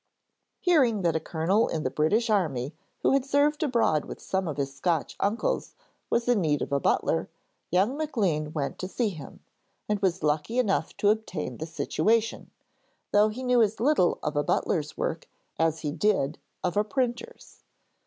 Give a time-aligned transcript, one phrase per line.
[0.61, 4.57] Hearing that a Colonel in the British army who had served abroad with some of
[4.57, 5.75] his Scotch uncles
[6.09, 7.29] was in need of a butler,
[7.69, 9.41] young Maclean went to see him,
[9.87, 12.49] and was lucky enough to obtain the situation,
[13.11, 15.27] though he knew as little of a butler's work
[15.59, 17.61] as he did of a printer's.